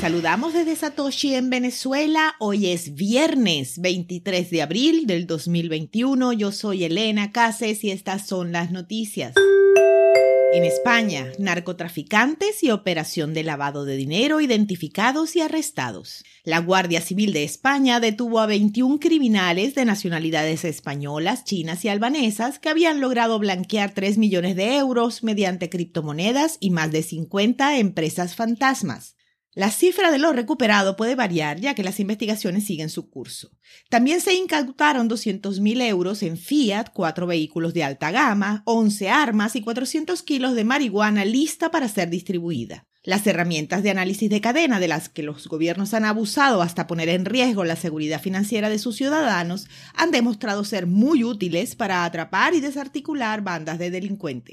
[0.00, 2.34] saludamos desde Satoshi en Venezuela.
[2.38, 6.32] Hoy es viernes 23 de abril del 2021.
[6.32, 9.34] Yo soy Elena Cases y estas son las noticias.
[10.54, 16.24] En España, narcotraficantes y operación de lavado de dinero identificados y arrestados.
[16.44, 22.58] La Guardia Civil de España detuvo a 21 criminales de nacionalidades españolas, chinas y albanesas
[22.58, 28.34] que habían logrado blanquear 3 millones de euros mediante criptomonedas y más de 50 empresas
[28.34, 29.16] fantasmas.
[29.52, 33.50] La cifra de lo recuperado puede variar ya que las investigaciones siguen su curso.
[33.88, 39.62] También se incautaron 200.000 euros en Fiat, cuatro vehículos de alta gama, 11 armas y
[39.62, 42.86] 400 kilos de marihuana lista para ser distribuida.
[43.02, 47.08] Las herramientas de análisis de cadena de las que los gobiernos han abusado hasta poner
[47.08, 52.54] en riesgo la seguridad financiera de sus ciudadanos han demostrado ser muy útiles para atrapar
[52.54, 54.52] y desarticular bandas de delincuentes.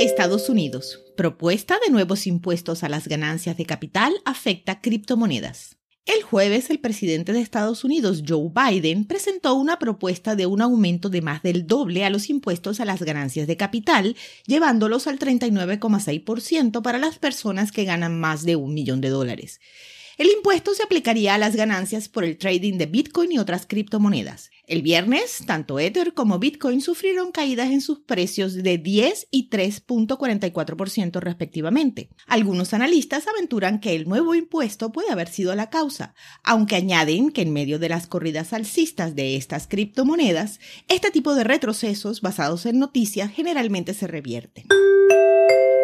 [0.00, 1.04] Estados Unidos.
[1.16, 5.79] Propuesta de nuevos impuestos a las ganancias de capital afecta criptomonedas.
[6.12, 11.08] El jueves, el presidente de Estados Unidos, Joe Biden, presentó una propuesta de un aumento
[11.08, 16.82] de más del doble a los impuestos a las ganancias de capital, llevándolos al 39,6%
[16.82, 19.60] para las personas que ganan más de un millón de dólares.
[20.20, 24.50] El impuesto se aplicaría a las ganancias por el trading de Bitcoin y otras criptomonedas.
[24.66, 31.20] El viernes, tanto Ether como Bitcoin sufrieron caídas en sus precios de 10 y 3.44%
[31.20, 32.10] respectivamente.
[32.26, 36.12] Algunos analistas aventuran que el nuevo impuesto puede haber sido la causa,
[36.44, 41.44] aunque añaden que en medio de las corridas alcistas de estas criptomonedas, este tipo de
[41.44, 44.66] retrocesos basados en noticias generalmente se revierten.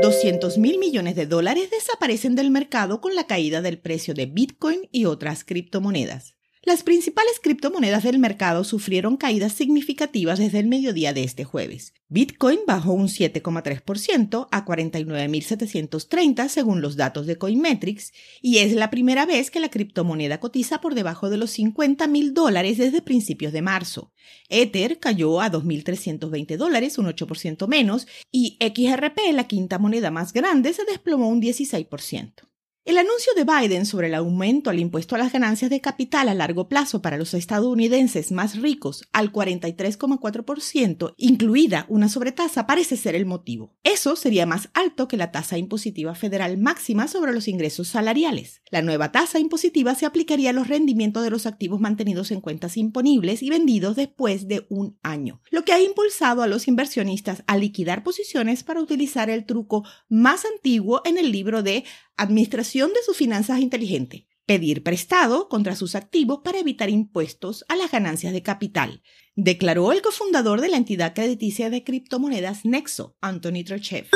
[0.02, 4.88] 200 mil millones de dólares desaparecen del mercado con la caída del precio de Bitcoin
[4.92, 6.36] y otras criptomonedas.
[6.66, 11.94] Las principales criptomonedas del mercado sufrieron caídas significativas desde el mediodía de este jueves.
[12.08, 18.12] Bitcoin bajó un 7,3% a 49.730 según los datos de Coinmetrics
[18.42, 22.34] y es la primera vez que la criptomoneda cotiza por debajo de los 50 mil
[22.34, 24.12] dólares desde principios de marzo.
[24.48, 30.72] Ether cayó a 2.320 dólares, un 8% menos, y XRP, la quinta moneda más grande,
[30.72, 32.45] se desplomó un 16%.
[32.86, 36.34] El anuncio de Biden sobre el aumento al impuesto a las ganancias de capital a
[36.34, 43.26] largo plazo para los estadounidenses más ricos al 43,4%, incluida una sobretasa, parece ser el
[43.26, 43.74] motivo.
[43.82, 48.62] Eso sería más alto que la tasa impositiva federal máxima sobre los ingresos salariales.
[48.70, 52.76] La nueva tasa impositiva se aplicaría a los rendimientos de los activos mantenidos en cuentas
[52.76, 57.56] imponibles y vendidos después de un año, lo que ha impulsado a los inversionistas a
[57.56, 61.82] liquidar posiciones para utilizar el truco más antiguo en el libro de
[62.18, 64.26] Administración de sus finanzas inteligente.
[64.46, 69.02] Pedir prestado contra sus activos para evitar impuestos a las ganancias de capital,
[69.34, 74.06] declaró el cofundador de la entidad crediticia de criptomonedas Nexo, Anthony Trechev.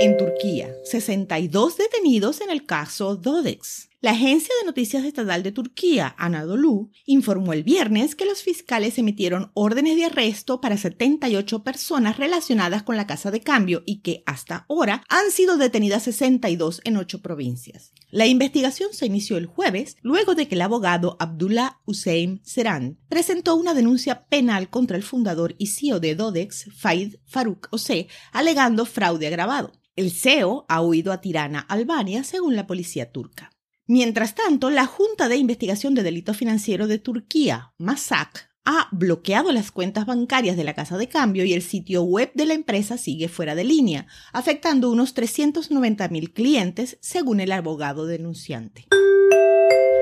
[0.00, 3.89] En Turquía, 62 detenidos en el caso Dodex.
[4.02, 9.50] La agencia de noticias estatal de Turquía, Anadolu, informó el viernes que los fiscales emitieron
[9.52, 14.64] órdenes de arresto para 78 personas relacionadas con la casa de cambio y que hasta
[14.70, 17.92] ahora han sido detenidas 62 en ocho provincias.
[18.10, 23.54] La investigación se inició el jueves luego de que el abogado Abdullah Hussein Seran presentó
[23.54, 29.26] una denuncia penal contra el fundador y CEO de Dodex, Faid Farouk Ose, alegando fraude
[29.26, 29.72] agravado.
[29.94, 33.50] El CEO ha huido a Tirana, Albania, según la policía turca.
[33.90, 39.72] Mientras tanto, la Junta de Investigación de Delito Financiero de Turquía, MASAK, ha bloqueado las
[39.72, 43.26] cuentas bancarias de la casa de cambio y el sitio web de la empresa sigue
[43.26, 48.86] fuera de línea, afectando unos 390.000 clientes, según el abogado denunciante.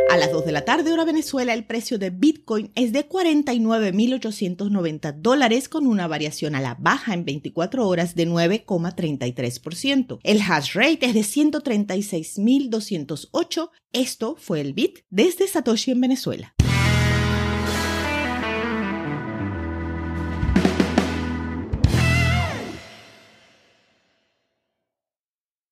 [0.08, 5.12] A las 2 de la tarde hora Venezuela el precio de Bitcoin es de 49.890
[5.12, 10.20] dólares con una variación a la baja en 24 horas de 9,33%.
[10.22, 13.70] El hash rate es de 136.208.
[13.92, 16.54] Esto fue el Bit desde Satoshi en Venezuela.